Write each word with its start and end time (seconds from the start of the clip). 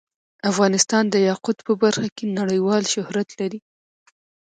افغانستان 0.51 1.03
د 1.09 1.15
یاقوت 1.29 1.57
په 1.67 1.73
برخه 1.83 2.07
کې 2.17 2.25
نړیوال 2.39 2.83
شهرت 2.93 3.29
لري. 3.39 3.59